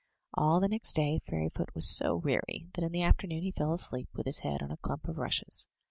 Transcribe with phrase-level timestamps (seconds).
[0.33, 3.71] All the next day Fairyfoot was so weary that in the after noon he fell
[3.71, 5.67] asleep, with his head on a clump of rushes.